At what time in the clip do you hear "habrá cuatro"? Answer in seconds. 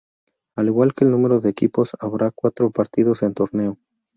1.99-2.71